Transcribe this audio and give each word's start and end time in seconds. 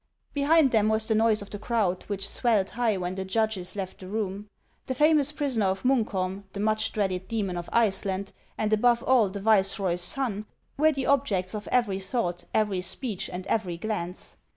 Behind 0.33 0.71
them 0.71 0.89
was 0.89 1.07
the 1.07 1.13
noise 1.13 1.43
of 1.43 1.51
the 1.51 1.59
crowd, 1.59 2.05
which 2.07 2.27
swelled 2.27 2.71
high 2.71 2.97
when 2.97 3.13
the 3.13 3.23
judges 3.23 3.75
left 3.75 3.99
the 3.99 4.07
room. 4.07 4.47
The 4.87 4.95
famous 4.95 5.31
prisoner 5.31 5.67
of 5.67 5.83
Munkholm, 5.83 6.45
the 6.53 6.59
much 6.59 6.91
dreaded 6.91 7.27
demon 7.27 7.55
of 7.55 7.69
Iceland, 7.71 8.31
aud 8.57 8.73
above 8.73 9.03
all 9.03 9.29
the 9.29 9.41
viceroy's 9.43 10.01
son, 10.01 10.47
were 10.75 10.91
the 10.91 11.05
objects 11.05 11.53
of 11.53 11.67
every 11.71 11.99
thought, 11.99 12.45
every 12.51 12.81
speech, 12.81 13.29
and 13.29 13.45
every 13.45 13.77
glance. 13.77 14.37